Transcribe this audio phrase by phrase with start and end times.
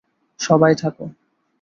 [0.39, 0.95] সবাই, থাক!